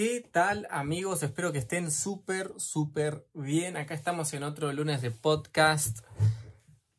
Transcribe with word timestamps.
¿Qué 0.00 0.24
tal 0.30 0.68
amigos? 0.70 1.24
Espero 1.24 1.50
que 1.50 1.58
estén 1.58 1.90
súper, 1.90 2.52
súper 2.58 3.26
bien. 3.34 3.76
Acá 3.76 3.94
estamos 3.94 4.32
en 4.32 4.44
otro 4.44 4.72
lunes 4.72 5.02
de 5.02 5.10
podcast. 5.10 6.06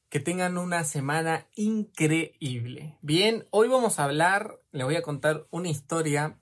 Que 0.10 0.20
tengan 0.20 0.58
una 0.58 0.84
semana 0.84 1.48
increíble. 1.56 2.98
Bien, 3.02 3.48
hoy 3.52 3.70
vamos 3.70 4.00
a 4.00 4.04
hablar, 4.04 4.60
les 4.74 4.84
voy 4.84 4.98
a 4.98 5.02
contar 5.02 5.48
una 5.50 5.70
historia 5.70 6.40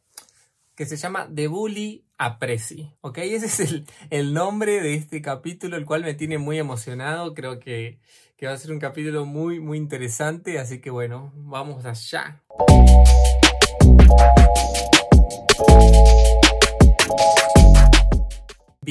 que 0.73 0.87
se 0.87 0.97
llama 0.97 1.27
De 1.29 1.45
Bully 1.45 2.07
a 2.17 2.39
Prezi. 2.39 2.91
¿Ok? 3.01 3.17
Ese 3.21 3.45
es 3.45 3.59
el, 3.59 3.85
el, 4.09 4.33
nombre 4.33 4.81
de 4.81 4.95
este 4.95 5.21
capítulo, 5.21 5.77
el 5.77 5.85
cual 5.85 6.03
me 6.03 6.15
tiene 6.15 6.39
muy 6.39 6.57
emocionado. 6.57 7.35
Creo 7.35 7.59
que, 7.59 7.99
que 8.35 8.47
va 8.47 8.53
a 8.53 8.57
ser 8.57 8.71
un 8.71 8.79
capítulo 8.79 9.27
muy, 9.27 9.59
muy 9.59 9.77
interesante. 9.77 10.57
Así 10.57 10.81
que 10.81 10.89
bueno, 10.89 11.31
vamos 11.35 11.85
allá. 11.85 12.41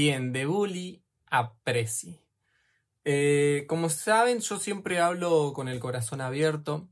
Bien, 0.08 0.32
de 0.32 0.46
bully 0.46 1.02
a 1.32 1.54
presi. 1.64 2.20
Eh, 3.04 3.64
como 3.68 3.88
saben, 3.88 4.38
yo 4.38 4.56
siempre 4.60 5.00
hablo 5.00 5.52
con 5.52 5.66
el 5.66 5.80
corazón 5.80 6.20
abierto. 6.20 6.88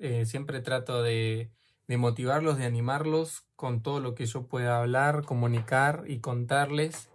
Eh, 0.00 0.26
siempre 0.26 0.60
trato 0.60 1.02
de, 1.02 1.50
de, 1.88 1.96
motivarlos, 1.96 2.56
de 2.56 2.64
animarlos 2.64 3.48
con 3.56 3.82
todo 3.82 3.98
lo 3.98 4.14
que 4.14 4.26
yo 4.26 4.46
pueda 4.46 4.78
hablar, 4.78 5.24
comunicar 5.24 6.04
y 6.06 6.20
contarles. 6.20 7.08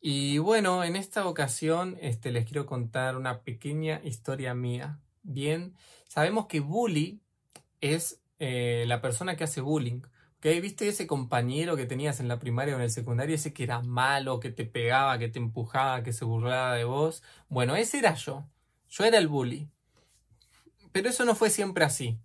Y 0.00 0.38
bueno, 0.38 0.82
en 0.82 0.96
esta 0.96 1.26
ocasión 1.26 1.98
este, 2.00 2.30
les 2.30 2.46
quiero 2.46 2.64
contar 2.64 3.18
una 3.18 3.42
pequeña 3.42 4.00
historia 4.02 4.54
mía. 4.54 4.98
Bien, 5.22 5.74
sabemos 6.08 6.46
que 6.46 6.60
bully 6.60 7.20
es 7.82 8.22
eh, 8.38 8.84
la 8.86 9.02
persona 9.02 9.36
que 9.36 9.44
hace 9.44 9.60
bullying. 9.60 10.00
¿Viste 10.40 10.86
ese 10.86 11.08
compañero 11.08 11.76
que 11.76 11.86
tenías 11.86 12.20
en 12.20 12.28
la 12.28 12.38
primaria 12.38 12.74
o 12.74 12.78
en 12.78 12.84
el 12.84 12.90
secundario? 12.90 13.34
Ese 13.34 13.52
que 13.52 13.64
era 13.64 13.82
malo, 13.82 14.38
que 14.38 14.50
te 14.50 14.64
pegaba, 14.64 15.18
que 15.18 15.28
te 15.28 15.40
empujaba, 15.40 16.04
que 16.04 16.12
se 16.12 16.24
burlaba 16.24 16.74
de 16.74 16.84
vos. 16.84 17.24
Bueno, 17.48 17.74
ese 17.74 17.98
era 17.98 18.14
yo. 18.14 18.44
Yo 18.88 19.04
era 19.04 19.18
el 19.18 19.26
bully. 19.26 19.68
Pero 20.92 21.08
eso 21.08 21.24
no 21.24 21.34
fue 21.34 21.50
siempre 21.50 21.84
así. 21.84 22.18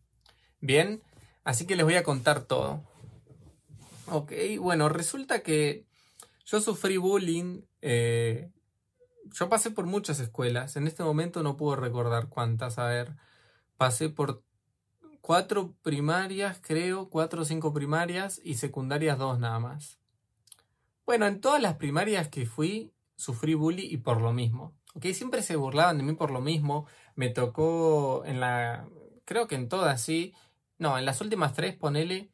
Bien, 0.62 1.02
así 1.44 1.66
que 1.66 1.76
les 1.76 1.86
voy 1.86 1.96
a 1.96 2.04
contar 2.04 2.44
todo. 2.44 2.84
Ok, 4.08 4.32
bueno, 4.60 4.90
resulta 4.90 5.42
que 5.42 5.86
yo 6.46 6.62
sufrí 6.62 6.98
bullying. 6.98 7.64
Eh, 7.82 8.52
yo 9.32 9.50
pasé 9.50 9.72
por 9.72 9.86
muchas 9.86 10.20
escuelas. 10.20 10.76
En 10.76 10.86
este 10.86 11.04
momento 11.04 11.42
no 11.42 11.58
puedo 11.58 11.76
recordar 11.76 12.30
cuántas. 12.30 12.78
A 12.78 12.88
ver, 12.88 13.16
pasé 13.78 14.10
por 14.10 14.44
cuatro 15.24 15.74
primarias, 15.82 16.60
creo, 16.62 17.10
cuatro 17.10 17.44
o 17.44 17.46
cinco 17.46 17.74
primarias 17.74 18.42
y 18.44 18.56
secundarias 18.56 19.18
dos 19.18 19.40
nada 19.40 19.58
más. 19.58 19.98
Bueno, 21.06 21.28
en 21.28 21.40
todas 21.40 21.62
las 21.62 21.76
primarias 21.78 22.28
que 22.28 22.46
fui, 22.46 22.92
sufrí 23.16 23.54
bullying 23.54 23.88
y 23.90 23.98
por 23.98 24.20
lo 24.20 24.34
mismo. 24.34 24.76
¿Ok? 24.96 25.06
Siempre 25.14 25.42
se 25.42 25.56
burlaban 25.56 25.98
de 25.98 26.04
mí 26.04 26.12
por 26.14 26.30
lo 26.30 26.42
mismo. 26.42 26.88
Me 27.16 27.30
tocó 27.30 28.24
en 28.26 28.42
la. 28.42 28.86
Creo 29.24 29.48
que 29.48 29.56
en 29.56 29.70
todas, 29.70 30.02
sí. 30.02 30.34
No, 30.78 30.98
en 30.98 31.06
las 31.06 31.22
últimas 31.22 31.54
tres, 31.54 31.74
ponele. 31.74 32.30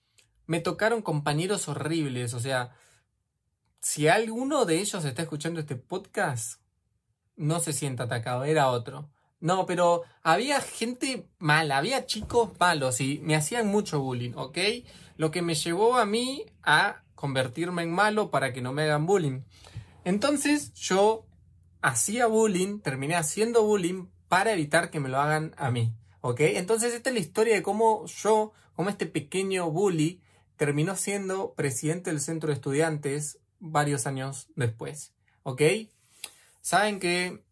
Me 0.48 0.60
tocaron 0.60 1.04
compañeros 1.04 1.68
horribles. 1.68 2.34
O 2.34 2.40
sea, 2.40 2.72
si 3.82 4.08
alguno 4.08 4.66
de 4.66 4.80
ellos 4.80 5.06
está 5.06 5.22
escuchando 5.22 5.60
este 5.60 5.76
podcast, 5.76 6.60
no 7.36 7.60
se 7.60 7.72
sienta 7.72 8.06
atacado, 8.06 8.46
era 8.46 8.72
otro. 8.72 9.12
No, 9.40 9.66
pero 9.66 10.04
había 10.22 10.60
gente 10.60 11.28
mala, 11.38 11.78
había 11.78 12.06
chicos 12.06 12.52
malos 12.60 13.00
y 13.00 13.20
me 13.24 13.36
hacían 13.36 13.68
mucho 13.68 14.02
bullying, 14.02 14.34
¿ok? 14.36 14.58
Lo 15.16 15.32
que 15.32 15.42
me 15.42 15.56
llevó 15.56 15.98
a 15.98 16.06
mí 16.06 16.46
a 16.62 17.04
convertirme 17.16 17.84
en 17.84 17.92
malo 17.92 18.32
para 18.32 18.52
que 18.52 18.62
no 18.62 18.74
me 18.74 18.84
hagan 18.84 19.06
bullying. 19.06 19.42
Entonces 20.04 20.74
yo 20.74 21.26
hacía 21.82 22.28
bullying, 22.28 22.80
terminé 22.80 23.16
haciendo 23.16 23.64
bullying 23.64 24.08
para 24.28 24.52
evitar 24.52 24.90
que 24.92 25.00
me 25.00 25.10
lo 25.10 25.20
hagan 25.20 25.54
a 25.58 25.72
mí, 25.72 25.94
¿ok? 26.22 26.42
Entonces 26.42 26.94
esta 26.94 27.10
es 27.10 27.14
la 27.14 27.22
historia 27.22 27.56
de 27.56 27.64
cómo 27.64 28.06
yo, 28.06 28.54
como 28.76 28.90
este 28.90 29.06
pequeño 29.06 29.72
bully, 29.72 30.22
terminó 30.58 30.96
siendo 30.96 31.54
presidente 31.54 32.10
del 32.10 32.20
centro 32.20 32.48
de 32.48 32.56
estudiantes 32.56 33.40
varios 33.60 34.06
años 34.08 34.50
después, 34.56 35.14
¿ok? 35.44 35.62
Saben 36.62 37.00
que 37.00 37.44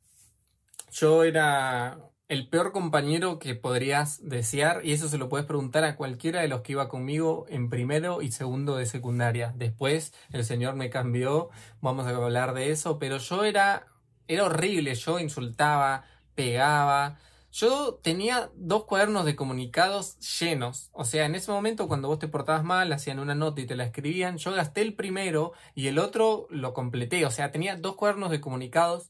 yo 0.92 1.24
era 1.24 2.00
el 2.28 2.50
peor 2.50 2.72
compañero 2.74 3.40
que 3.40 3.56
podrías 3.56 4.28
desear 4.28 4.86
y 4.86 4.92
eso 4.92 5.08
se 5.08 5.18
lo 5.18 5.30
puedes 5.30 5.46
preguntar 5.46 5.84
a 5.86 5.96
cualquiera 5.96 6.42
de 6.42 6.50
los 6.50 6.62
que 6.62 6.74
iba 6.74 6.90
conmigo 6.90 7.46
en 7.50 7.70
primero 7.70 8.22
y 8.22 8.31
segundo 8.31 8.75
de 8.75 8.86
secundaria. 8.86 9.53
Después 9.56 10.14
el 10.31 10.44
señor 10.44 10.75
me 10.75 10.90
cambió, 10.90 11.50
vamos 11.80 12.06
a 12.06 12.09
hablar 12.09 12.53
de 12.53 12.72
eso, 12.72 13.00
pero 13.00 13.18
yo 13.18 13.46
era 13.46 13.88
era 14.28 14.46
horrible, 14.46 14.94
yo 14.96 15.20
insultaba, 15.20 16.03
pegaba. 16.36 17.18
Yo 17.52 18.00
tenía 18.04 18.52
dos 18.56 18.84
cuadernos 18.86 19.25
de 19.25 19.36
comunicados 19.36 20.18
llenos. 20.40 20.90
O 20.92 21.06
sea, 21.06 21.25
en 21.25 21.36
ese 21.36 21.52
momento 21.52 21.88
cuando 21.88 22.09
vos 22.09 22.19
te 22.19 22.28
portabas 22.28 22.64
mal, 22.64 22.92
hacían 22.92 23.19
una 23.19 23.36
nota 23.36 23.62
y 23.62 23.66
te 23.66 23.75
la 23.75 23.86
escribían, 23.86 24.38
yo 24.38 24.52
gasté 24.54 24.81
el 24.81 24.94
primero 24.96 25.54
y 25.74 25.88
el 25.88 25.98
otro 25.98 26.48
lo 26.50 26.74
completé. 26.74 27.25
O 27.25 27.31
sea, 27.31 27.52
tenía 27.52 27.78
dos 27.78 27.96
cuadernos 27.96 28.31
de 28.31 28.42
comunicados, 28.42 29.09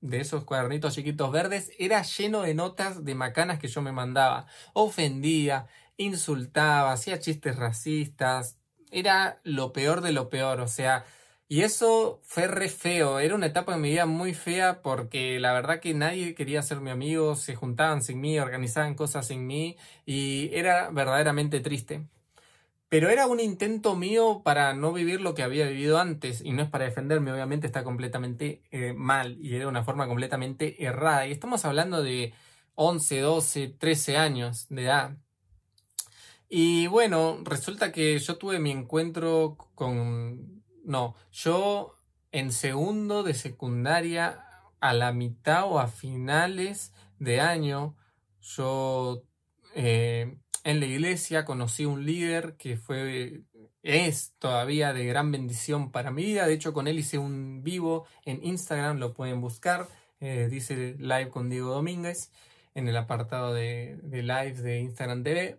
de 0.00 0.20
esos 0.20 0.44
cuadernitos 0.44 0.94
chiquitos 0.94 1.32
verdes 1.32 1.72
era 1.78 2.02
lleno 2.02 2.42
de 2.42 2.54
notas 2.54 3.04
de 3.04 3.14
macanas 3.14 3.58
que 3.58 3.68
yo 3.68 3.82
me 3.82 3.92
mandaba. 3.92 4.46
Ofendía, 4.72 5.66
insultaba, 5.96 6.92
hacía 6.92 7.20
chistes 7.20 7.56
racistas. 7.56 8.58
Era 8.90 9.40
lo 9.44 9.72
peor 9.72 10.00
de 10.00 10.12
lo 10.12 10.30
peor, 10.30 10.60
o 10.60 10.68
sea, 10.68 11.04
y 11.48 11.62
eso 11.62 12.20
fue 12.24 12.46
re 12.46 12.68
feo. 12.68 13.18
Era 13.20 13.34
una 13.34 13.46
etapa 13.46 13.72
de 13.72 13.78
mi 13.78 13.90
vida 13.90 14.06
muy 14.06 14.34
fea 14.34 14.82
porque 14.82 15.40
la 15.40 15.52
verdad 15.54 15.80
que 15.80 15.94
nadie 15.94 16.34
quería 16.34 16.62
ser 16.62 16.80
mi 16.80 16.90
amigo, 16.90 17.36
se 17.36 17.54
juntaban 17.54 18.02
sin 18.02 18.20
mí, 18.20 18.38
organizaban 18.38 18.94
cosas 18.94 19.26
sin 19.28 19.46
mí 19.46 19.76
y 20.04 20.50
era 20.52 20.90
verdaderamente 20.90 21.60
triste. 21.60 22.06
Pero 22.88 23.10
era 23.10 23.26
un 23.26 23.38
intento 23.38 23.96
mío 23.96 24.40
para 24.42 24.72
no 24.72 24.92
vivir 24.92 25.20
lo 25.20 25.34
que 25.34 25.42
había 25.42 25.66
vivido 25.68 25.98
antes 25.98 26.40
y 26.42 26.52
no 26.52 26.62
es 26.62 26.70
para 26.70 26.86
defenderme, 26.86 27.32
obviamente 27.32 27.66
está 27.66 27.84
completamente 27.84 28.62
eh, 28.70 28.94
mal 28.94 29.36
y 29.40 29.54
era 29.54 29.68
una 29.68 29.84
forma 29.84 30.06
completamente 30.06 30.82
errada. 30.82 31.26
Y 31.26 31.32
estamos 31.32 31.66
hablando 31.66 32.02
de 32.02 32.32
11, 32.76 33.20
12, 33.20 33.68
13 33.78 34.16
años 34.16 34.66
de 34.70 34.84
edad. 34.84 35.16
Y 36.48 36.86
bueno, 36.86 37.38
resulta 37.44 37.92
que 37.92 38.18
yo 38.18 38.38
tuve 38.38 38.58
mi 38.58 38.70
encuentro 38.70 39.58
con... 39.74 40.62
No, 40.84 41.14
yo 41.30 41.98
en 42.32 42.52
segundo 42.52 43.22
de 43.22 43.34
secundaria, 43.34 44.44
a 44.80 44.94
la 44.94 45.12
mitad 45.12 45.64
o 45.64 45.78
a 45.78 45.88
finales 45.88 46.94
de 47.18 47.40
año, 47.40 47.96
yo... 48.40 49.24
Eh, 49.74 50.38
en 50.68 50.80
la 50.80 50.86
iglesia 50.86 51.46
conocí 51.46 51.86
un 51.86 52.04
líder 52.04 52.54
que 52.58 52.76
fue 52.76 53.40
es 53.82 54.34
todavía 54.38 54.92
de 54.92 55.06
gran 55.06 55.32
bendición 55.32 55.90
para 55.90 56.10
mi 56.10 56.22
vida. 56.24 56.46
De 56.46 56.52
hecho, 56.52 56.74
con 56.74 56.86
él 56.88 56.98
hice 56.98 57.16
un 57.16 57.62
vivo 57.62 58.06
en 58.26 58.44
Instagram, 58.44 58.98
lo 58.98 59.14
pueden 59.14 59.40
buscar. 59.40 59.88
Eh, 60.20 60.48
dice 60.50 60.94
live 60.98 61.30
con 61.30 61.48
Diego 61.48 61.70
Domínguez 61.72 62.32
en 62.74 62.86
el 62.86 62.98
apartado 62.98 63.54
de, 63.54 63.98
de 64.02 64.22
live 64.22 64.60
de 64.60 64.80
Instagram 64.80 65.22
TV. 65.22 65.58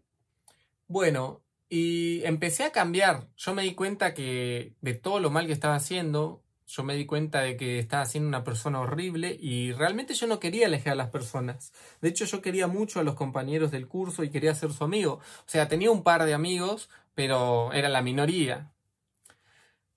Bueno, 0.88 1.42
y 1.70 2.24
empecé 2.26 2.64
a 2.64 2.72
cambiar. 2.72 3.30
Yo 3.36 3.56
me 3.56 3.64
di 3.64 3.74
cuenta 3.74 4.14
que 4.14 4.76
de 4.82 4.94
todo 4.94 5.20
lo 5.20 5.32
mal 5.32 5.48
que 5.48 5.54
estaba 5.54 5.74
haciendo, 5.74 6.44
yo 6.70 6.84
me 6.84 6.94
di 6.94 7.08
cuenta 7.08 7.42
de 7.42 7.58
que 7.58 7.80
estaba 7.80 8.06
siendo 8.06 8.28
una 8.28 8.44
persona 8.44 8.80
horrible 8.80 9.36
y 9.40 9.72
realmente 9.72 10.14
yo 10.14 10.28
no 10.28 10.40
quería 10.40 10.68
alejar 10.68 10.94
a 10.94 10.96
las 10.96 11.10
personas. 11.10 11.74
De 12.00 12.10
hecho, 12.10 12.26
yo 12.26 12.44
quería 12.44 12.68
mucho 12.68 13.00
a 13.00 13.04
los 13.04 13.16
compañeros 13.16 13.72
del 13.72 13.88
curso 13.88 14.24
y 14.24 14.30
quería 14.30 14.54
ser 14.54 14.72
su 14.72 14.84
amigo. 14.84 15.14
O 15.14 15.50
sea, 15.50 15.68
tenía 15.68 15.90
un 15.90 16.04
par 16.04 16.26
de 16.26 16.36
amigos, 16.36 16.90
pero 17.16 17.74
era 17.74 17.90
la 17.90 18.04
minoría. 18.04 18.70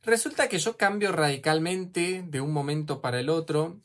Resulta 0.02 0.48
que 0.48 0.58
yo 0.58 0.78
cambio 0.78 1.12
radicalmente 1.12 2.24
de 2.26 2.40
un 2.40 2.54
momento 2.54 3.02
para 3.02 3.20
el 3.20 3.28
otro. 3.28 3.78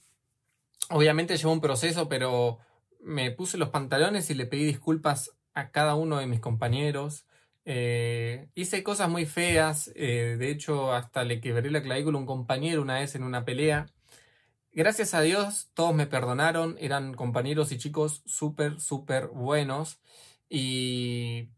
Obviamente 0.89 1.35
llevó 1.35 1.51
un 1.51 1.61
proceso, 1.61 2.07
pero 2.07 2.59
me 3.01 3.31
puse 3.31 3.57
los 3.57 3.69
pantalones 3.69 4.29
y 4.29 4.33
le 4.33 4.45
pedí 4.45 4.63
disculpas 4.63 5.31
a 5.53 5.71
cada 5.71 5.95
uno 5.95 6.19
de 6.19 6.27
mis 6.27 6.39
compañeros. 6.39 7.25
Eh, 7.69 8.47
hice 8.55 8.81
cosas 8.81 9.09
muy 9.09 9.25
feas, 9.25 9.91
eh, 9.93 10.37
de 10.39 10.51
hecho 10.51 10.93
hasta 10.93 11.25
le 11.25 11.41
quebré 11.41 11.69
la 11.69 11.81
clavícula 11.81 12.17
a 12.17 12.21
un 12.21 12.25
compañero 12.25 12.81
una 12.81 12.99
vez 12.99 13.13
en 13.15 13.23
una 13.23 13.43
pelea. 13.43 13.87
Gracias 14.71 15.13
a 15.13 15.19
Dios 15.19 15.69
todos 15.73 15.93
me 15.93 16.07
perdonaron, 16.07 16.77
eran 16.79 17.13
compañeros 17.13 17.73
y 17.73 17.77
chicos 17.77 18.21
súper, 18.25 18.79
súper 18.79 19.27
buenos. 19.27 19.99
Y 20.49 21.49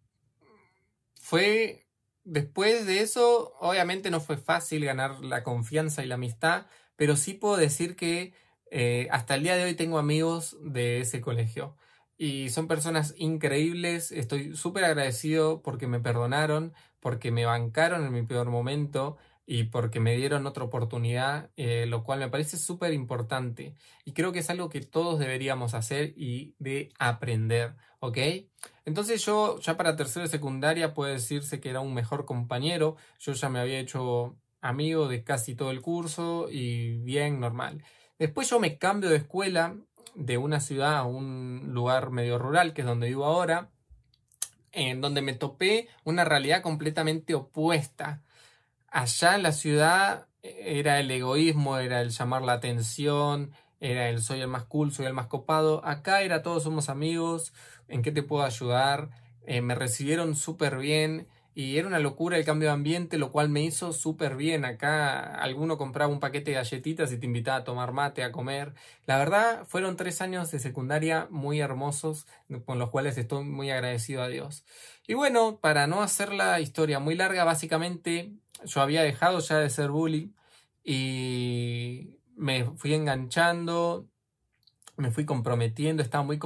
fue, 1.21 1.85
después 2.23 2.87
de 2.87 3.01
eso, 3.01 3.53
obviamente 3.59 4.09
no 4.09 4.19
fue 4.19 4.37
fácil 4.37 4.85
ganar 4.85 5.23
la 5.23 5.43
confianza 5.43 6.03
y 6.03 6.07
la 6.07 6.15
amistad, 6.15 6.65
pero 6.95 7.15
sí 7.17 7.35
puedo 7.35 7.57
decir 7.57 7.95
que 7.95 8.33
eh, 8.71 9.07
hasta 9.11 9.35
el 9.35 9.43
día 9.43 9.55
de 9.57 9.65
hoy 9.65 9.75
tengo 9.75 9.99
amigos 9.99 10.57
de 10.61 11.01
ese 11.01 11.21
colegio 11.21 11.75
y 12.19 12.49
son 12.49 12.67
personas 12.67 13.15
increíbles. 13.17 14.11
Estoy 14.11 14.55
súper 14.55 14.83
agradecido 14.83 15.61
porque 15.63 15.87
me 15.87 16.01
perdonaron, 16.01 16.73
porque 16.99 17.31
me 17.31 17.45
bancaron 17.45 18.05
en 18.05 18.11
mi 18.11 18.23
peor 18.23 18.49
momento 18.49 19.17
y 19.45 19.63
porque 19.63 20.01
me 20.01 20.15
dieron 20.17 20.45
otra 20.45 20.65
oportunidad, 20.65 21.49
eh, 21.55 21.85
lo 21.87 22.03
cual 22.03 22.19
me 22.19 22.27
parece 22.27 22.57
súper 22.57 22.93
importante. 22.93 23.73
Y 24.03 24.11
creo 24.11 24.33
que 24.33 24.39
es 24.39 24.49
algo 24.49 24.69
que 24.69 24.81
todos 24.81 25.17
deberíamos 25.17 25.73
hacer 25.73 26.13
y 26.17 26.55
de 26.59 26.91
aprender, 26.99 27.75
¿ok? 28.01 28.17
Entonces 28.83 29.25
yo 29.25 29.57
ya 29.61 29.77
para 29.77 29.95
tercera 29.95 30.27
secundaria 30.27 30.93
puede 30.93 31.13
decirse 31.13 31.61
que 31.61 31.69
era 31.69 31.79
un 31.79 31.93
mejor 31.93 32.25
compañero, 32.25 32.97
yo 33.17 33.31
ya 33.31 33.47
me 33.47 33.59
había 33.59 33.79
hecho 33.79 34.35
amigo 34.59 35.07
de 35.07 35.23
casi 35.23 35.55
todo 35.55 35.71
el 35.71 35.81
curso 35.81 36.47
y 36.51 36.97
bien 36.97 37.39
normal. 37.39 37.81
Después 38.19 38.49
yo 38.49 38.59
me 38.59 38.77
cambio 38.77 39.09
de 39.09 39.15
escuela 39.15 39.77
de 40.15 40.37
una 40.37 40.59
ciudad 40.59 40.97
a 40.97 41.03
un 41.03 41.69
lugar 41.73 42.11
medio 42.11 42.37
rural, 42.37 42.73
que 42.73 42.81
es 42.81 42.87
donde 42.87 43.07
vivo 43.07 43.25
ahora, 43.25 43.69
en 44.71 45.01
donde 45.01 45.21
me 45.21 45.33
topé 45.33 45.87
una 46.03 46.25
realidad 46.25 46.61
completamente 46.61 47.33
opuesta 47.33 48.21
allá 48.91 49.35
en 49.35 49.43
la 49.43 49.51
ciudad 49.51 50.27
eh, 50.43 50.79
era 50.79 50.99
el 50.99 51.09
egoísmo, 51.11 51.77
era 51.77 52.01
el 52.01 52.09
llamar 52.09 52.41
la 52.41 52.53
atención, 52.53 53.51
era 53.79 54.09
el 54.09 54.21
soy 54.21 54.41
el 54.41 54.47
más 54.47 54.65
cool, 54.65 54.91
soy 54.91 55.05
el 55.05 55.13
más 55.13 55.27
copado. 55.27 55.85
Acá 55.85 56.21
era 56.21 56.43
todos 56.43 56.63
somos 56.63 56.89
amigos, 56.89 57.53
¿en 57.87 58.01
qué 58.01 58.11
te 58.11 58.23
puedo 58.23 58.43
ayudar? 58.43 59.09
Eh, 59.45 59.61
me 59.61 59.75
recibieron 59.75 60.35
súper 60.35 60.77
bien 60.77 61.27
y 61.55 61.77
era 61.77 61.87
una 61.87 61.99
locura 61.99 62.37
el 62.37 62.45
cambio 62.45 62.69
de 62.69 62.73
ambiente, 62.73 63.17
lo 63.17 63.31
cual 63.31 63.49
me 63.49 63.63
hizo 63.63 63.91
súper 63.91 64.35
bien. 64.35 64.65
Acá 64.65 65.35
alguno 65.35 65.77
compraba 65.77 66.11
un 66.11 66.19
paquete 66.19 66.51
de 66.51 66.57
galletitas 66.57 67.11
y 67.11 67.17
te 67.17 67.25
invitaba 67.25 67.57
a 67.57 67.63
tomar 67.63 67.91
mate, 67.91 68.23
a 68.23 68.31
comer. 68.31 68.73
La 69.05 69.17
verdad, 69.17 69.65
fueron 69.65 69.97
tres 69.97 70.21
años 70.21 70.51
de 70.51 70.59
secundaria 70.59 71.27
muy 71.29 71.59
hermosos, 71.59 72.27
con 72.65 72.79
los 72.79 72.89
cuales 72.89 73.17
estoy 73.17 73.43
muy 73.43 73.71
agradecido 73.71 74.21
a 74.21 74.27
Dios. 74.27 74.63
Y 75.07 75.15
bueno, 75.15 75.59
para 75.59 75.87
no 75.87 76.01
hacer 76.01 76.33
la 76.33 76.59
historia 76.59 76.99
muy 76.99 77.15
larga, 77.15 77.43
básicamente 77.43 78.31
yo 78.63 78.81
había 78.81 79.01
dejado 79.01 79.39
ya 79.39 79.57
de 79.57 79.69
ser 79.69 79.89
bully 79.89 80.33
y 80.83 82.19
me 82.35 82.65
fui 82.77 82.93
enganchando, 82.93 84.07
me 84.99 85.11
fui 85.11 85.25
comprometiendo, 85.25 86.03
estaba 86.03 86.23
muy, 86.23 86.39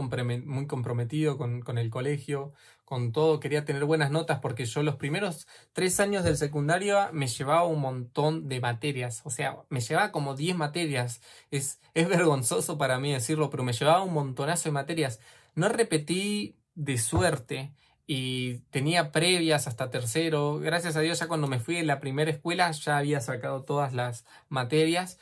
muy 0.45 0.67
comprometido 0.67 1.38
con, 1.38 1.61
con, 1.61 1.77
el 1.77 1.89
colegio, 1.89 2.53
con 2.85 3.11
todo, 3.11 3.39
quería 3.39 3.65
tener 3.65 3.85
buenas 3.85 4.11
notas 4.11 4.39
porque 4.39 4.65
yo 4.65 4.83
los 4.83 4.95
primeros 4.95 5.47
tres 5.73 6.00
años 6.00 6.23
del 6.23 6.38
secundario 6.38 6.97
me 7.11 7.27
llevaba 7.27 7.65
un 7.65 7.81
montón 7.81 8.47
de 8.47 8.59
materias, 8.59 9.21
o 9.25 9.29
sea, 9.29 9.57
me 9.69 9.81
llevaba 9.81 10.11
como 10.11 10.35
10 10.35 10.55
materias, 10.55 11.21
es, 11.51 11.81
es 11.94 12.07
vergonzoso 12.07 12.77
para 12.77 13.00
mí 13.00 13.11
decirlo, 13.11 13.50
pero 13.50 13.63
me 13.63 13.73
llevaba 13.73 14.03
un 14.03 14.13
montonazo 14.13 14.69
de 14.69 14.73
materias, 14.73 15.19
no 15.56 15.69
repetí 15.69 16.56
de 16.75 16.97
suerte, 16.97 17.73
y 18.06 18.59
tenía 18.69 19.11
previas 19.11 19.67
hasta 19.67 19.89
tercero. 19.89 20.59
Gracias 20.59 20.95
a 20.97 20.99
Dios 20.99 21.19
ya 21.19 21.27
cuando 21.27 21.47
me 21.47 21.59
fui 21.59 21.77
en 21.77 21.88
la 21.88 22.01
primera 22.01 22.31
escuela 22.31 22.69
ya 22.71 22.97
había 22.97 23.21
sacado 23.21 23.63
todas 23.63 23.94
las 23.94 24.25
materias, 24.49 25.19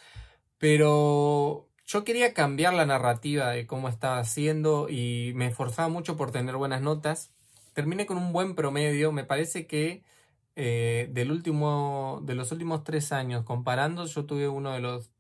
pero 0.57 1.70
yo 1.91 2.05
quería 2.05 2.33
cambiar 2.33 2.73
la 2.73 2.85
narrativa 2.85 3.49
de 3.49 3.67
cómo 3.67 3.89
estaba 3.89 4.19
haciendo 4.19 4.87
y 4.87 5.33
me 5.35 5.47
esforzaba 5.47 5.89
mucho 5.89 6.15
por 6.15 6.31
tener 6.31 6.55
buenas 6.55 6.81
notas. 6.81 7.31
Terminé 7.73 8.05
con 8.05 8.17
un 8.17 8.31
buen 8.31 8.55
promedio, 8.55 9.11
me 9.11 9.25
parece 9.25 9.67
que 9.67 10.01
eh, 10.55 11.09
del 11.11 11.31
último, 11.31 12.21
de 12.23 12.35
los 12.35 12.53
últimos 12.53 12.85
tres 12.85 13.11
años 13.11 13.43
comparando, 13.43 14.05
yo 14.05 14.25
tuve 14.25 14.47
uno 14.47 14.71
de 14.71 14.79
los 14.79 15.11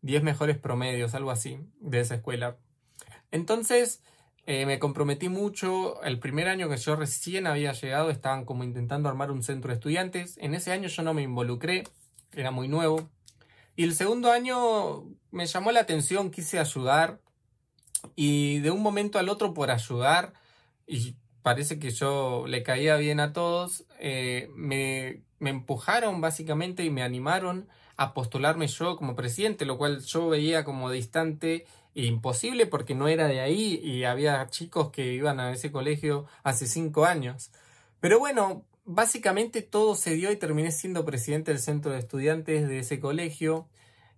diez 0.00 0.22
mejores 0.22 0.58
promedios, 0.58 1.14
algo 1.14 1.32
así, 1.32 1.58
de 1.80 1.98
esa 1.98 2.14
escuela. 2.14 2.56
Entonces, 3.32 4.00
eh, 4.46 4.64
me 4.64 4.78
comprometí 4.78 5.28
mucho. 5.28 6.00
El 6.04 6.20
primer 6.20 6.46
año 6.48 6.68
que 6.68 6.76
yo 6.76 6.94
recién 6.94 7.48
había 7.48 7.72
llegado, 7.72 8.10
estaban 8.10 8.44
como 8.44 8.62
intentando 8.62 9.08
armar 9.08 9.32
un 9.32 9.42
centro 9.42 9.70
de 9.70 9.74
estudiantes. 9.74 10.38
En 10.38 10.54
ese 10.54 10.70
año 10.70 10.88
yo 10.88 11.02
no 11.02 11.14
me 11.14 11.22
involucré, 11.22 11.82
era 12.32 12.52
muy 12.52 12.68
nuevo. 12.68 13.10
Y 13.76 13.84
el 13.84 13.94
segundo 13.94 14.30
año 14.30 15.04
me 15.30 15.46
llamó 15.46 15.72
la 15.72 15.80
atención, 15.80 16.30
quise 16.30 16.58
ayudar. 16.58 17.20
Y 18.16 18.58
de 18.58 18.70
un 18.70 18.82
momento 18.82 19.18
al 19.18 19.28
otro, 19.28 19.54
por 19.54 19.70
ayudar, 19.70 20.32
y 20.86 21.16
parece 21.42 21.78
que 21.78 21.90
yo 21.90 22.44
le 22.46 22.62
caía 22.62 22.96
bien 22.96 23.20
a 23.20 23.32
todos, 23.32 23.84
eh, 23.98 24.50
me, 24.54 25.22
me 25.38 25.50
empujaron 25.50 26.20
básicamente 26.20 26.84
y 26.84 26.90
me 26.90 27.02
animaron 27.02 27.68
a 27.96 28.14
postularme 28.14 28.66
yo 28.66 28.96
como 28.96 29.14
presidente, 29.14 29.64
lo 29.64 29.78
cual 29.78 30.00
yo 30.00 30.28
veía 30.28 30.64
como 30.64 30.90
distante 30.90 31.66
imposible 31.94 32.66
porque 32.66 32.94
no 32.94 33.08
era 33.08 33.26
de 33.26 33.40
ahí 33.40 33.80
y 33.82 34.04
había 34.04 34.48
chicos 34.48 34.90
que 34.90 35.12
iban 35.12 35.40
a 35.40 35.52
ese 35.52 35.70
colegio 35.70 36.26
hace 36.42 36.66
cinco 36.66 37.04
años. 37.04 37.50
Pero 38.00 38.18
bueno, 38.18 38.64
básicamente 38.84 39.62
todo 39.62 39.94
se 39.94 40.14
dio 40.14 40.32
y 40.32 40.36
terminé 40.36 40.72
siendo 40.72 41.04
presidente 41.04 41.52
del 41.52 41.60
centro 41.60 41.92
de 41.92 41.98
estudiantes 41.98 42.68
de 42.68 42.80
ese 42.80 43.00
colegio 43.00 43.68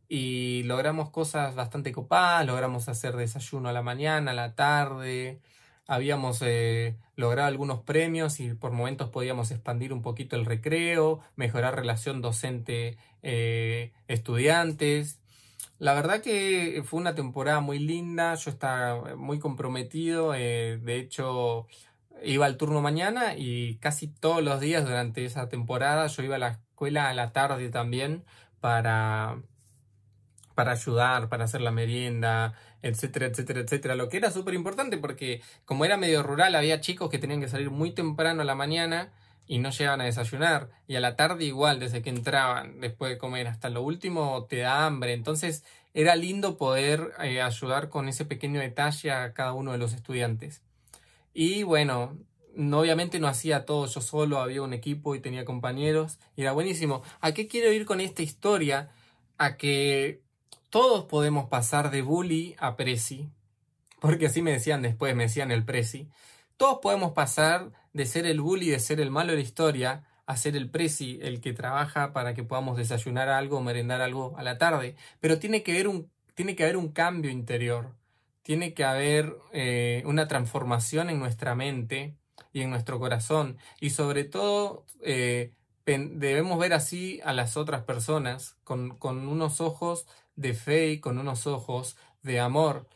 y 0.09 0.63
logramos 0.65 1.11
cosas 1.11 1.55
bastante 1.55 1.93
copadas, 1.93 2.47
logramos 2.47 2.89
hacer 2.89 3.17
desayuno 3.17 3.69
a 3.69 3.73
la 3.73 3.83
mañana, 3.83 4.33
a 4.33 4.35
la 4.35 4.55
tarde, 4.55 5.41
habíamos 5.87 6.41
eh, 6.43 6.97
logrado 7.17 7.49
algunos 7.49 7.83
premios 7.83 8.41
y 8.41 8.55
por 8.55 8.73
momentos 8.73 9.11
podíamos 9.11 9.51
expandir 9.51 9.93
un 9.93 10.01
poquito 10.03 10.37
el 10.37 10.47
recreo, 10.47 11.21
mejorar 11.37 11.77
relación 11.77 12.23
docente-estudiantes. 12.23 15.13
Eh, 15.13 15.19
la 15.79 15.95
verdad 15.95 16.23
que 16.23 16.83
fue 16.87 17.01
una 17.01 17.15
temporada 17.15 17.61
muy 17.61 17.79
linda, 17.79 18.35
yo 18.37 18.51
estaba 18.51 19.15
muy 19.17 19.39
comprometido, 19.39 20.35
eh, 20.35 20.79
de 20.83 20.99
hecho 20.99 21.67
iba 22.23 22.47
al 22.47 22.57
turno 22.57 22.81
mañana 22.81 23.35
y 23.37 23.77
casi 23.77 24.09
todos 24.09 24.43
los 24.43 24.61
días 24.61 24.85
durante 24.85 25.25
esa 25.25 25.49
temporada 25.49 26.07
yo 26.07 26.23
iba 26.23 26.37
a 26.37 26.39
la 26.39 26.49
escuela 26.49 27.09
a 27.09 27.15
la 27.15 27.33
tarde 27.33 27.69
también 27.71 28.25
para, 28.61 29.39
para 30.55 30.73
ayudar, 30.73 31.29
para 31.29 31.45
hacer 31.45 31.61
la 31.61 31.71
merienda, 31.71 32.55
etcétera, 32.83 33.27
etcétera, 33.27 33.61
etcétera, 33.61 33.95
lo 33.95 34.09
que 34.09 34.17
era 34.17 34.31
súper 34.31 34.55
importante 34.55 34.99
porque 34.99 35.43
como 35.65 35.85
era 35.85 35.97
medio 35.97 36.23
rural 36.23 36.55
había 36.55 36.81
chicos 36.81 37.11
que 37.11 37.19
tenían 37.19 37.41
que 37.41 37.49
salir 37.49 37.71
muy 37.71 37.93
temprano 37.93 38.43
a 38.43 38.45
la 38.45 38.55
mañana 38.55 39.13
y 39.47 39.59
no 39.59 39.71
llegaban 39.71 40.01
a 40.01 40.05
desayunar. 40.05 40.71
Y 40.87 40.97
a 40.97 41.01
la 41.01 41.17
tarde 41.17 41.45
igual, 41.45 41.79
desde 41.79 42.03
que 42.03 42.11
entraban, 42.11 42.81
después 42.81 43.11
de 43.11 43.19
comer, 43.19 43.49
hasta 43.49 43.69
lo 43.69 43.83
último 43.83 44.47
te 44.49 44.59
da 44.59 44.87
hambre. 44.87 45.13
Entonces 45.13 45.65
era 45.93 46.17
lindo 46.17 46.57
poder 46.57 47.13
eh, 47.23 47.43
ayudar 47.43 47.89
con 47.89 48.09
ese 48.09 48.25
pequeño 48.25 48.61
detalle 48.61 49.13
a 49.13 49.33
cada 49.33 49.53
uno 49.53 49.73
de 49.73 49.79
los 49.79 49.93
estudiantes. 49.93 50.63
Y 51.35 51.65
bueno, 51.65 52.17
no, 52.55 52.81
obviamente 52.81 53.19
no 53.19 53.27
hacía 53.27 53.65
todo 53.67 53.87
yo 53.87 54.01
solo, 54.01 54.39
había 54.39 54.63
un 54.63 54.73
equipo 54.73 55.15
y 55.15 55.21
tenía 55.21 55.45
compañeros. 55.45 56.19
Y 56.37 56.43
era 56.43 56.53
buenísimo. 56.53 57.03
¿A 57.21 57.33
qué 57.33 57.49
quiero 57.49 57.73
ir 57.73 57.85
con 57.85 58.01
esta 58.01 58.23
historia? 58.23 58.91
A 59.37 59.57
que 59.57 60.23
todos 60.71 61.05
podemos 61.05 61.49
pasar 61.49 61.91
de 61.91 62.03
bully 62.03 62.55
a 62.59 62.77
presi. 62.77 63.29
Porque 64.01 64.27
así 64.27 64.43
me 64.43 64.53
decían 64.53 64.83
después, 64.83 65.15
me 65.17 65.25
decían 65.25 65.51
el 65.51 65.65
presi. 65.65 66.09
Todos 66.57 66.79
podemos 66.81 67.13
pasar 67.13 67.73
de 67.93 68.07
ser 68.07 68.27
el 68.27 68.41
bully, 68.41 68.71
de 68.71 68.79
ser 68.79 69.01
el 69.01 69.11
malo 69.11 69.31
de 69.33 69.37
la 69.37 69.43
historia, 69.43 70.05
a 70.27 70.37
ser 70.37 70.57
el 70.57 70.71
presi, 70.71 71.19
el 71.23 71.41
que 71.41 71.53
trabaja 71.53 72.13
para 72.13 72.35
que 72.35 72.45
podamos 72.45 72.77
desayunar 72.77 73.29
algo 73.29 73.61
merendar 73.61 74.01
algo 74.01 74.35
a 74.37 74.43
la 74.43 74.59
tarde. 74.59 74.97
Pero 75.21 75.39
tiene 75.39 75.63
que 75.63 75.87
un, 75.87 76.11
tiene 76.35 76.55
que 76.55 76.65
haber 76.65 76.77
un 76.77 76.93
cambio 76.93 77.31
interior, 77.31 77.95
tiene 78.45 78.75
que 78.75 78.85
haber 78.85 79.37
eh, 79.53 80.03
una 80.07 80.29
transformación 80.29 81.11
en 81.11 81.19
nuestra 81.19 81.55
mente 81.57 82.15
y 82.53 82.61
en 82.61 82.71
nuestro 82.71 83.01
corazón. 83.01 83.59
Y 83.81 83.91
sobre 83.91 84.25
todo 84.25 84.85
eh, 85.03 85.53
debemos 85.87 86.59
ver 86.59 86.75
así 86.75 87.21
a 87.25 87.33
las 87.33 87.57
otras 87.57 87.83
personas 87.83 88.57
con, 88.63 88.97
con 88.99 89.27
unos 89.27 89.61
ojos 89.61 90.07
de 90.37 90.55
fe 90.55 90.91
y 90.91 91.01
con 91.01 91.19
unos 91.19 91.47
ojos 91.47 91.97
de 92.23 92.39
amor. 92.39 92.87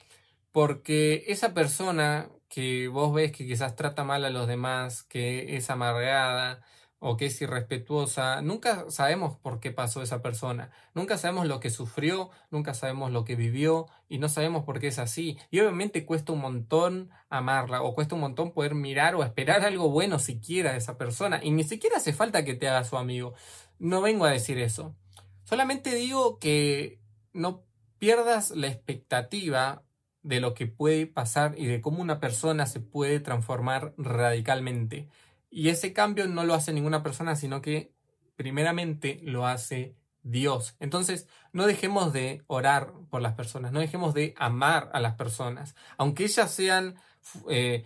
Porque 0.52 1.24
esa 1.28 1.54
persona 1.54 2.28
que 2.48 2.88
vos 2.88 3.12
ves 3.14 3.32
que 3.32 3.46
quizás 3.46 3.74
trata 3.74 4.04
mal 4.04 4.24
a 4.26 4.30
los 4.30 4.46
demás, 4.48 5.02
que 5.02 5.56
es 5.56 5.70
amargada 5.70 6.62
o 7.00 7.16
que 7.16 7.26
es 7.26 7.40
irrespetuosa, 7.40 8.42
nunca 8.42 8.90
sabemos 8.90 9.36
por 9.36 9.60
qué 9.60 9.70
pasó 9.70 10.02
esa 10.02 10.20
persona, 10.20 10.70
nunca 10.94 11.16
sabemos 11.16 11.46
lo 11.46 11.60
que 11.60 11.70
sufrió, 11.70 12.30
nunca 12.50 12.74
sabemos 12.74 13.12
lo 13.12 13.24
que 13.24 13.36
vivió 13.36 13.86
y 14.08 14.18
no 14.18 14.28
sabemos 14.28 14.64
por 14.64 14.80
qué 14.80 14.88
es 14.88 14.98
así. 14.98 15.38
Y 15.50 15.60
obviamente 15.60 16.04
cuesta 16.04 16.32
un 16.32 16.40
montón 16.40 17.10
amarla 17.28 17.82
o 17.82 17.94
cuesta 17.94 18.14
un 18.14 18.22
montón 18.22 18.52
poder 18.52 18.74
mirar 18.74 19.14
o 19.14 19.22
esperar 19.22 19.64
algo 19.64 19.90
bueno 19.90 20.18
siquiera 20.18 20.72
de 20.72 20.78
esa 20.78 20.98
persona 20.98 21.40
y 21.42 21.50
ni 21.50 21.64
siquiera 21.64 21.98
hace 21.98 22.12
falta 22.12 22.44
que 22.44 22.54
te 22.54 22.68
haga 22.68 22.84
su 22.84 22.96
amigo. 22.96 23.34
No 23.78 24.00
vengo 24.00 24.24
a 24.24 24.30
decir 24.30 24.58
eso. 24.58 24.96
Solamente 25.44 25.94
digo 25.94 26.38
que 26.38 27.00
no 27.32 27.64
pierdas 27.98 28.50
la 28.50 28.66
expectativa 28.66 29.84
de 30.22 30.40
lo 30.40 30.54
que 30.54 30.66
puede 30.66 31.06
pasar 31.06 31.54
y 31.56 31.66
de 31.66 31.80
cómo 31.80 32.02
una 32.02 32.20
persona 32.20 32.66
se 32.66 32.80
puede 32.80 33.20
transformar 33.20 33.94
radicalmente. 33.96 35.08
Y 35.50 35.68
ese 35.68 35.92
cambio 35.92 36.26
no 36.28 36.44
lo 36.44 36.54
hace 36.54 36.72
ninguna 36.72 37.02
persona, 37.02 37.36
sino 37.36 37.62
que 37.62 37.92
primeramente 38.36 39.20
lo 39.22 39.46
hace 39.46 39.96
Dios. 40.22 40.76
Entonces, 40.80 41.26
no 41.52 41.66
dejemos 41.66 42.12
de 42.12 42.44
orar 42.46 42.92
por 43.10 43.22
las 43.22 43.34
personas, 43.34 43.72
no 43.72 43.80
dejemos 43.80 44.14
de 44.14 44.34
amar 44.36 44.90
a 44.92 45.00
las 45.00 45.14
personas, 45.14 45.74
aunque 45.96 46.24
ellas 46.24 46.50
sean 46.50 46.96
eh, 47.48 47.84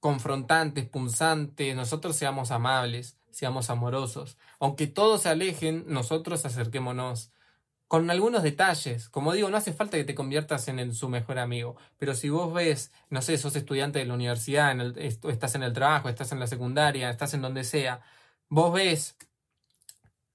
confrontantes, 0.00 0.88
punzantes, 0.88 1.74
nosotros 1.74 2.16
seamos 2.16 2.50
amables, 2.50 3.16
seamos 3.30 3.70
amorosos. 3.70 4.38
Aunque 4.58 4.86
todos 4.86 5.22
se 5.22 5.28
alejen, 5.28 5.84
nosotros 5.86 6.44
acerquémonos. 6.44 7.32
Con 7.88 8.10
algunos 8.10 8.42
detalles. 8.42 9.08
Como 9.08 9.32
digo, 9.32 9.48
no 9.48 9.56
hace 9.56 9.72
falta 9.72 9.96
que 9.96 10.04
te 10.04 10.14
conviertas 10.14 10.66
en 10.68 10.94
su 10.94 11.08
mejor 11.08 11.38
amigo. 11.38 11.76
Pero 11.98 12.14
si 12.14 12.28
vos 12.28 12.52
ves, 12.52 12.92
no 13.10 13.22
sé, 13.22 13.38
sos 13.38 13.54
estudiante 13.56 14.00
de 14.00 14.06
la 14.06 14.14
universidad, 14.14 14.72
en 14.72 14.80
el, 14.80 14.98
estás 14.98 15.54
en 15.54 15.62
el 15.62 15.72
trabajo, 15.72 16.08
estás 16.08 16.32
en 16.32 16.40
la 16.40 16.46
secundaria, 16.46 17.10
estás 17.10 17.34
en 17.34 17.42
donde 17.42 17.64
sea, 17.64 18.00
vos 18.48 18.72
ves 18.72 19.16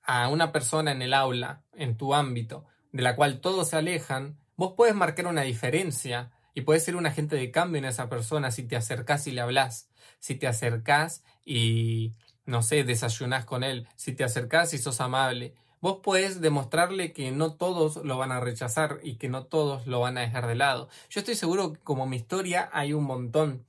a 0.03 0.27
una 0.29 0.51
persona 0.51 0.91
en 0.91 1.01
el 1.01 1.13
aula, 1.13 1.63
en 1.74 1.98
tu 1.98 2.13
ámbito, 2.13 2.65
de 2.91 3.03
la 3.03 3.15
cual 3.15 3.39
todos 3.39 3.70
se 3.70 3.77
alejan, 3.77 4.38
vos 4.55 4.74
puedes 4.75 4.96
marcar 4.96 5.27
una 5.27 5.41
diferencia 5.41 6.31
y 6.53 6.62
puedes 6.62 6.84
ser 6.84 6.96
un 6.96 7.05
agente 7.05 7.36
de 7.36 7.51
cambio 7.51 7.79
en 7.79 7.86
esa 7.86 8.10
persona 8.10 8.51
si 8.51 8.63
te 8.63 8.75
acercás 8.75 9.27
y 9.27 9.31
le 9.31 9.41
hablas, 9.41 9.89
si 10.20 10.36
te 10.36 10.48
acercás 10.48 11.24
y, 11.46 12.13
no 12.46 12.62
sé, 12.62 12.84
desayunás 12.84 13.46
con 13.46 13.63
él, 13.63 13.88
si 13.96 14.13
te 14.13 14.24
acercás 14.24 14.74
y 14.74 14.77
sos 14.77 15.01
amable. 15.01 15.55
Vos 15.82 16.00
puedes 16.04 16.42
demostrarle 16.42 17.12
que 17.12 17.32
no 17.32 17.54
todos 17.54 17.98
lo 18.06 18.18
van 18.18 18.32
a 18.32 18.40
rechazar 18.40 19.00
y 19.04 19.16
que 19.16 19.30
no 19.30 19.46
todos 19.46 19.88
lo 19.88 20.00
van 20.00 20.18
a 20.18 20.22
dejar 20.22 20.48
de 20.48 20.56
lado. 20.56 20.90
Yo 21.10 21.20
estoy 21.20 21.36
seguro 21.36 21.74
que 21.74 21.80
como 21.80 22.06
mi 22.06 22.18
historia 22.18 22.70
hay 22.72 22.94
un 22.94 23.04
montón. 23.04 23.66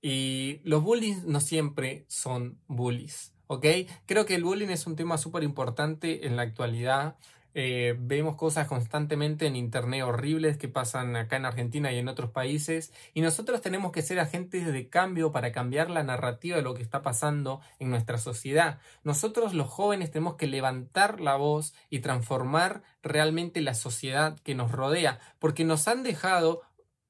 Y 0.00 0.60
los 0.62 0.84
bullies 0.84 1.24
no 1.24 1.40
siempre 1.40 2.04
son 2.06 2.58
bullies. 2.68 3.32
¿ok? 3.48 3.66
Creo 4.06 4.24
que 4.24 4.36
el 4.36 4.44
bullying 4.44 4.68
es 4.68 4.86
un 4.86 4.94
tema 4.94 5.18
súper 5.18 5.42
importante 5.42 6.26
en 6.26 6.36
la 6.36 6.42
actualidad. 6.42 7.16
Eh, 7.54 7.96
vemos 7.98 8.36
cosas 8.36 8.68
constantemente 8.68 9.46
en 9.46 9.56
internet 9.56 10.02
horribles 10.02 10.58
que 10.58 10.68
pasan 10.68 11.16
acá 11.16 11.36
en 11.36 11.46
Argentina 11.46 11.90
y 11.92 11.98
en 11.98 12.08
otros 12.08 12.30
países 12.30 12.92
y 13.14 13.20
nosotros 13.20 13.62
tenemos 13.62 13.90
que 13.90 14.02
ser 14.02 14.20
agentes 14.20 14.66
de 14.66 14.88
cambio 14.88 15.32
para 15.32 15.50
cambiar 15.50 15.88
la 15.88 16.02
narrativa 16.02 16.56
de 16.56 16.62
lo 16.62 16.74
que 16.74 16.82
está 16.82 17.02
pasando 17.02 17.60
en 17.78 17.90
nuestra 17.90 18.18
sociedad. 18.18 18.78
Nosotros 19.02 19.54
los 19.54 19.68
jóvenes 19.68 20.10
tenemos 20.10 20.36
que 20.36 20.46
levantar 20.46 21.20
la 21.20 21.36
voz 21.36 21.74
y 21.88 22.00
transformar 22.00 22.82
realmente 23.02 23.60
la 23.62 23.74
sociedad 23.74 24.38
que 24.40 24.54
nos 24.54 24.70
rodea 24.70 25.18
porque 25.38 25.64
nos 25.64 25.88
han 25.88 26.02
dejado 26.02 26.62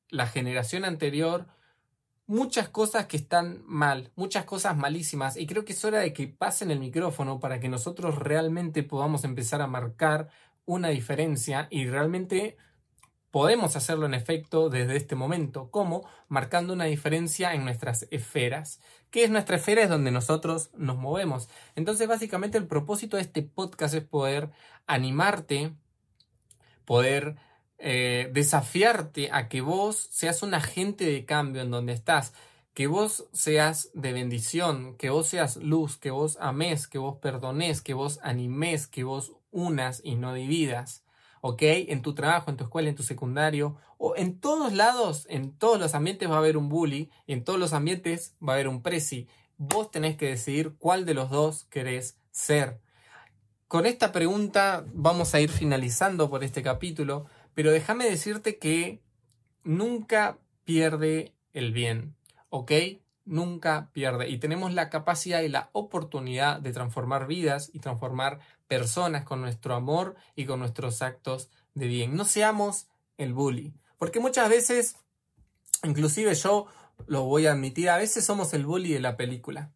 la 0.09 0.27
generación 0.27 0.85
anterior 0.85 1.47
muchas 2.29 2.69
cosas 2.69 3.07
que 3.07 3.17
están 3.17 3.63
mal, 3.67 4.13
muchas 4.15 4.45
cosas 4.45 4.77
malísimas, 4.77 5.37
y 5.37 5.47
creo 5.47 5.65
que 5.65 5.73
es 5.73 5.85
hora 5.85 5.99
de 5.99 6.13
que 6.13 6.29
pasen 6.29 6.71
el 6.71 6.79
micrófono 6.79 7.41
para 7.41 7.59
que 7.59 7.69
nosotros 7.69 8.17
realmente 8.17 8.83
podamos 8.85 9.25
empezar 9.25 9.63
a 9.63 9.67
marcar 9.67 10.29
una 10.67 10.91
diferencia 10.91 11.67
y 11.71 11.87
realmente 11.87 12.59
podemos 13.31 13.77
hacerlo 13.77 14.05
en 14.05 14.13
efecto 14.13 14.69
desde 14.69 14.97
este 14.97 15.15
momento, 15.15 15.71
como 15.71 16.07
marcando 16.29 16.75
una 16.75 16.85
diferencia 16.85 17.55
en 17.55 17.65
nuestras 17.65 18.07
esferas. 18.11 18.81
¿Qué 19.11 19.25
es 19.25 19.31
nuestra 19.31 19.57
esfera? 19.57 19.83
Es 19.83 19.89
donde 19.89 20.11
nosotros 20.11 20.71
nos 20.75 20.99
movemos. 20.99 21.49
Entonces, 21.77 22.09
básicamente 22.09 22.59
el 22.59 22.67
propósito 22.67 23.17
de 23.17 23.23
este 23.23 23.43
podcast 23.43 23.95
es 23.95 24.05
poder 24.05 24.51
animarte, 24.87 25.73
poder 26.85 27.37
eh, 27.79 28.29
desafiarte 28.33 29.31
a 29.33 29.49
que 29.49 29.61
vos 29.61 30.09
seas 30.11 30.43
un 30.43 30.55
agente 30.55 31.05
de 31.05 31.25
cambio 31.25 31.63
en 31.63 31.71
donde 31.71 31.93
estás, 31.93 32.33
que 32.75 32.87
vos 32.87 33.29
seas 33.33 33.91
de 33.95 34.13
bendición, 34.13 34.97
que 34.97 35.11
vos 35.11 35.29
seas 35.29 35.57
luz, 35.57 35.97
que 35.97 36.11
vos 36.11 36.39
ames, 36.41 36.87
que 36.87 36.99
vos 36.99 37.17
perdones, 37.19 37.83
que 37.83 37.95
vos 37.95 38.21
animes, 38.23 38.87
que 38.87 39.05
vos 39.05 39.33
unas 39.51 40.01
y 40.05 40.15
no 40.15 40.35
dividas. 40.35 41.05
¿Ok? 41.41 41.63
En 41.63 42.03
tu 42.03 42.15
trabajo, 42.15 42.51
en 42.51 42.57
tu 42.57 42.65
escuela, 42.65 42.89
en 42.89 42.97
tu 42.97 43.05
secundario, 43.05 43.77
o 43.97 44.17
en 44.17 44.41
todos 44.41 44.73
lados, 44.73 45.27
en 45.29 45.53
todos 45.57 45.79
los 45.79 45.95
ambientes 45.95 46.29
va 46.31 46.37
a 46.37 46.39
haber 46.39 46.57
un 46.57 46.69
bully, 46.69 47.11
en 47.27 47.45
todos 47.45 47.59
los 47.59 47.73
ambientes 47.73 48.37
va 48.41 48.53
a 48.53 48.55
haber 48.55 48.69
un 48.69 48.83
presi. 48.83 49.29
Vos 49.57 49.91
tenés 49.91 50.17
que 50.17 50.27
decidir 50.27 50.75
cuál 50.79 51.05
de 51.05 51.15
los 51.15 51.31
dos 51.31 51.65
querés 51.65 52.17
ser. 52.31 52.81
Con 53.67 53.87
esta 53.87 54.13
pregunta 54.13 54.85
vamos 54.95 55.35
a 55.35 55.41
ir 55.41 55.51
finalizando 55.51 56.31
por 56.31 56.43
este 56.43 56.63
capítulo. 56.63 57.27
Pero 57.59 57.73
déjame 57.73 58.09
decirte 58.09 58.57
que 58.57 59.03
nunca 59.65 60.39
pierde 60.63 61.35
el 61.53 61.73
bien, 61.73 62.15
¿ok? 62.51 62.71
Nunca 63.25 63.91
pierde. 63.93 64.29
Y 64.29 64.39
tenemos 64.39 64.73
la 64.73 64.91
capacidad 64.91 65.41
y 65.41 65.49
la 65.49 65.69
oportunidad 65.73 66.61
de 66.61 66.73
transformar 66.73 67.27
vidas 67.27 67.71
y 67.73 67.81
transformar 67.81 68.39
personas 68.69 69.25
con 69.25 69.41
nuestro 69.41 69.75
amor 69.75 70.15
y 70.37 70.45
con 70.45 70.61
nuestros 70.61 71.03
actos 71.03 71.51
de 71.75 71.89
bien. 71.89 72.15
No 72.15 72.27
seamos 72.27 72.87
el 73.17 73.33
bully. 73.33 73.75
Porque 73.99 74.21
muchas 74.21 74.49
veces, 74.49 74.95
inclusive 75.83 76.37
yo 76.37 76.69
lo 77.09 77.25
voy 77.25 77.47
a 77.49 77.55
admitir, 77.55 77.91
a 77.91 77.97
veces 77.97 78.25
somos 78.25 78.55
el 78.55 78.67
bully 78.67 78.93
de 78.93 79.01
la 79.01 79.17
película. 79.17 79.73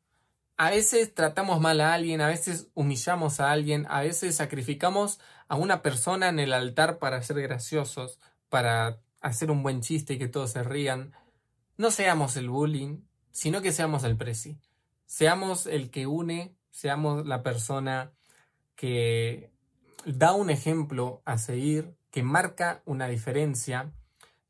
A 0.56 0.70
veces 0.70 1.14
tratamos 1.14 1.60
mal 1.60 1.80
a 1.80 1.94
alguien, 1.94 2.20
a 2.20 2.28
veces 2.28 2.68
humillamos 2.74 3.40
a 3.40 3.50
alguien, 3.50 3.86
a 3.88 4.00
veces 4.02 4.36
sacrificamos 4.36 5.18
a 5.48 5.56
una 5.56 5.82
persona 5.82 6.28
en 6.28 6.38
el 6.38 6.52
altar 6.52 6.98
para 6.98 7.22
ser 7.22 7.40
graciosos, 7.40 8.20
para 8.48 9.00
hacer 9.20 9.50
un 9.50 9.62
buen 9.62 9.80
chiste 9.80 10.14
y 10.14 10.18
que 10.18 10.28
todos 10.28 10.52
se 10.52 10.62
rían. 10.62 11.12
No 11.76 11.90
seamos 11.90 12.36
el 12.36 12.50
bullying, 12.50 13.02
sino 13.30 13.62
que 13.62 13.72
seamos 13.72 14.04
el 14.04 14.16
presi. 14.16 14.58
Seamos 15.06 15.66
el 15.66 15.90
que 15.90 16.06
une, 16.06 16.54
seamos 16.70 17.26
la 17.26 17.42
persona 17.42 18.12
que 18.76 19.50
da 20.04 20.32
un 20.32 20.50
ejemplo 20.50 21.22
a 21.24 21.38
seguir, 21.38 21.94
que 22.10 22.22
marca 22.22 22.82
una 22.84 23.08
diferencia. 23.08 23.92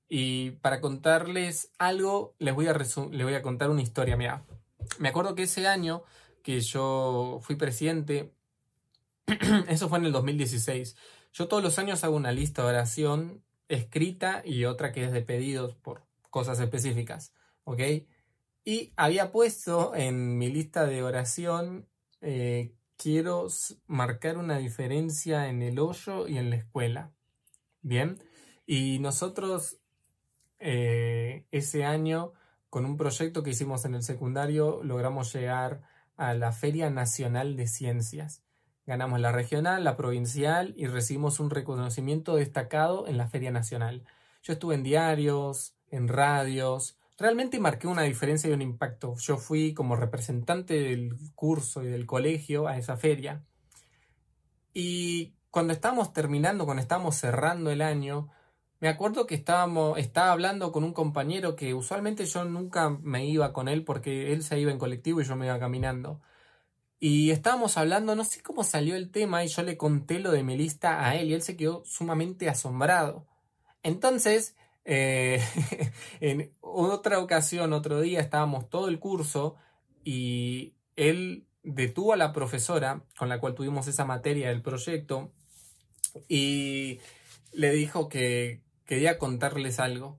Y 0.08 0.52
para 0.62 0.80
contarles 0.80 1.72
algo, 1.78 2.34
les 2.38 2.54
voy 2.54 2.66
a, 2.66 2.74
les 2.74 3.24
voy 3.24 3.34
a 3.34 3.42
contar 3.42 3.70
una 3.70 3.82
historia. 3.82 4.16
Mira, 4.16 4.44
me 4.98 5.08
acuerdo 5.08 5.34
que 5.34 5.44
ese 5.44 5.66
año 5.66 6.02
que 6.42 6.60
yo 6.60 7.40
fui 7.42 7.56
presidente, 7.56 8.32
eso 9.68 9.88
fue 9.88 9.98
en 9.98 10.06
el 10.06 10.12
2016, 10.12 10.96
yo 11.32 11.48
todos 11.48 11.62
los 11.62 11.78
años 11.78 12.04
hago 12.04 12.16
una 12.16 12.32
lista 12.32 12.62
de 12.62 12.68
oración 12.68 13.44
escrita 13.68 14.42
y 14.44 14.64
otra 14.64 14.92
que 14.92 15.04
es 15.04 15.12
de 15.12 15.22
pedidos 15.22 15.74
por 15.76 16.04
cosas 16.30 16.60
específicas, 16.60 17.32
¿ok? 17.64 17.80
Y 18.64 18.92
había 18.96 19.32
puesto 19.32 19.94
en 19.94 20.38
mi 20.38 20.50
lista 20.50 20.86
de 20.86 21.02
oración, 21.02 21.88
eh, 22.20 22.74
quiero 22.96 23.48
marcar 23.86 24.38
una 24.38 24.58
diferencia 24.58 25.48
en 25.48 25.62
el 25.62 25.78
hoyo 25.78 26.28
y 26.28 26.38
en 26.38 26.50
la 26.50 26.56
escuela, 26.56 27.12
¿bien? 27.80 28.22
Y 28.66 28.98
nosotros 29.00 29.78
eh, 30.60 31.46
ese 31.50 31.84
año 31.84 32.34
con 32.72 32.86
un 32.86 32.96
proyecto 32.96 33.42
que 33.42 33.50
hicimos 33.50 33.84
en 33.84 33.94
el 33.94 34.02
secundario 34.02 34.80
logramos 34.82 35.30
llegar 35.34 35.82
a 36.16 36.32
la 36.32 36.52
Feria 36.52 36.88
Nacional 36.88 37.54
de 37.54 37.66
Ciencias. 37.66 38.42
Ganamos 38.86 39.20
la 39.20 39.30
regional, 39.30 39.84
la 39.84 39.94
provincial 39.94 40.72
y 40.78 40.86
recibimos 40.86 41.38
un 41.38 41.50
reconocimiento 41.50 42.34
destacado 42.34 43.06
en 43.06 43.18
la 43.18 43.28
Feria 43.28 43.50
Nacional. 43.50 44.06
Yo 44.42 44.54
estuve 44.54 44.74
en 44.74 44.84
diarios, 44.84 45.76
en 45.90 46.08
radios, 46.08 46.96
realmente 47.18 47.60
marqué 47.60 47.88
una 47.88 48.04
diferencia 48.04 48.48
y 48.48 48.54
un 48.54 48.62
impacto. 48.62 49.16
Yo 49.18 49.36
fui 49.36 49.74
como 49.74 49.94
representante 49.94 50.72
del 50.72 51.14
curso 51.34 51.82
y 51.82 51.88
del 51.88 52.06
colegio 52.06 52.68
a 52.68 52.78
esa 52.78 52.96
feria. 52.96 53.44
Y 54.72 55.34
cuando 55.50 55.74
estábamos 55.74 56.14
terminando, 56.14 56.64
cuando 56.64 56.80
estábamos 56.80 57.16
cerrando 57.16 57.70
el 57.70 57.82
año, 57.82 58.30
me 58.82 58.88
acuerdo 58.88 59.28
que 59.28 59.36
estábamos, 59.36 59.96
estaba 59.96 60.32
hablando 60.32 60.72
con 60.72 60.82
un 60.82 60.92
compañero 60.92 61.54
que 61.54 61.72
usualmente 61.72 62.26
yo 62.26 62.44
nunca 62.44 62.90
me 62.90 63.24
iba 63.24 63.52
con 63.52 63.68
él 63.68 63.84
porque 63.84 64.32
él 64.32 64.42
se 64.42 64.58
iba 64.58 64.72
en 64.72 64.78
colectivo 64.80 65.20
y 65.20 65.24
yo 65.24 65.36
me 65.36 65.46
iba 65.46 65.60
caminando. 65.60 66.20
Y 66.98 67.30
estábamos 67.30 67.78
hablando, 67.78 68.16
no 68.16 68.24
sé 68.24 68.42
cómo 68.42 68.64
salió 68.64 68.96
el 68.96 69.12
tema 69.12 69.44
y 69.44 69.46
yo 69.46 69.62
le 69.62 69.76
conté 69.76 70.18
lo 70.18 70.32
de 70.32 70.42
mi 70.42 70.56
lista 70.56 71.06
a 71.06 71.14
él 71.14 71.30
y 71.30 71.34
él 71.34 71.42
se 71.42 71.56
quedó 71.56 71.84
sumamente 71.84 72.48
asombrado. 72.48 73.28
Entonces, 73.84 74.56
eh, 74.84 75.40
en 76.20 76.52
otra 76.60 77.20
ocasión, 77.20 77.72
otro 77.72 78.00
día, 78.00 78.18
estábamos 78.18 78.68
todo 78.68 78.88
el 78.88 78.98
curso 78.98 79.54
y 80.02 80.74
él 80.96 81.46
detuvo 81.62 82.14
a 82.14 82.16
la 82.16 82.32
profesora 82.32 83.04
con 83.16 83.28
la 83.28 83.38
cual 83.38 83.54
tuvimos 83.54 83.86
esa 83.86 84.04
materia 84.04 84.48
del 84.48 84.60
proyecto 84.60 85.30
y 86.26 86.98
le 87.52 87.70
dijo 87.70 88.08
que, 88.08 88.60
quería 88.92 89.16
contarles 89.16 89.80
algo 89.80 90.18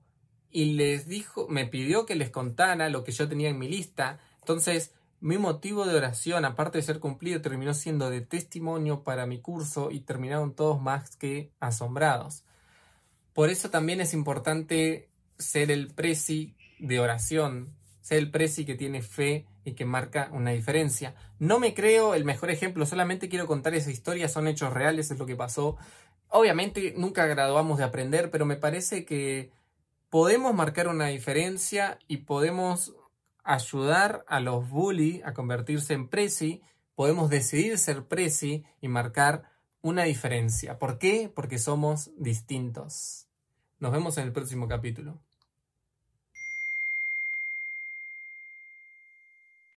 y 0.50 0.72
les 0.72 1.06
dijo, 1.06 1.46
me 1.48 1.64
pidió 1.64 2.06
que 2.06 2.16
les 2.16 2.30
contara 2.30 2.88
lo 2.88 3.04
que 3.04 3.12
yo 3.12 3.28
tenía 3.28 3.48
en 3.48 3.56
mi 3.56 3.68
lista. 3.68 4.18
Entonces, 4.40 4.92
mi 5.20 5.38
motivo 5.38 5.86
de 5.86 5.94
oración, 5.94 6.44
aparte 6.44 6.78
de 6.78 6.82
ser 6.82 6.98
cumplido, 6.98 7.40
terminó 7.40 7.72
siendo 7.72 8.10
de 8.10 8.20
testimonio 8.20 9.04
para 9.04 9.26
mi 9.26 9.40
curso 9.40 9.92
y 9.92 10.00
terminaron 10.00 10.56
todos 10.56 10.82
más 10.82 11.14
que 11.14 11.52
asombrados. 11.60 12.42
Por 13.32 13.48
eso 13.48 13.70
también 13.70 14.00
es 14.00 14.12
importante 14.12 15.08
ser 15.38 15.70
el 15.70 15.94
presi 15.94 16.56
de 16.80 16.98
oración, 16.98 17.76
ser 18.00 18.18
el 18.18 18.32
presi 18.32 18.64
que 18.64 18.74
tiene 18.74 19.02
fe 19.02 19.46
y 19.64 19.72
que 19.72 19.84
marca 19.84 20.28
una 20.32 20.50
diferencia. 20.50 21.14
No 21.38 21.58
me 21.58 21.74
creo 21.74 22.14
el 22.14 22.24
mejor 22.24 22.50
ejemplo, 22.50 22.86
solamente 22.86 23.28
quiero 23.28 23.46
contar 23.46 23.74
esa 23.74 23.90
historia, 23.90 24.28
son 24.28 24.48
hechos 24.48 24.72
reales, 24.72 25.10
es 25.10 25.18
lo 25.18 25.26
que 25.26 25.36
pasó 25.36 25.76
Obviamente 26.28 26.94
nunca 26.96 27.26
graduamos 27.26 27.78
de 27.78 27.84
aprender, 27.84 28.28
pero 28.30 28.44
me 28.44 28.56
parece 28.56 29.04
que 29.04 29.52
podemos 30.10 30.52
marcar 30.52 30.88
una 30.88 31.06
diferencia 31.06 32.00
y 32.08 32.18
podemos 32.18 32.96
ayudar 33.44 34.24
a 34.26 34.40
los 34.40 34.68
bully 34.68 35.22
a 35.24 35.32
convertirse 35.32 35.94
en 35.94 36.08
presi 36.08 36.60
podemos 36.94 37.30
decidir 37.30 37.78
ser 37.78 38.06
presi 38.06 38.64
y 38.80 38.88
marcar 38.88 39.50
una 39.82 40.04
diferencia. 40.04 40.78
¿Por 40.78 40.98
qué? 40.98 41.30
Porque 41.32 41.58
somos 41.58 42.10
distintos. 42.16 43.28
Nos 43.78 43.92
vemos 43.92 44.16
en 44.18 44.24
el 44.24 44.32
próximo 44.32 44.68
capítulo. 44.68 45.20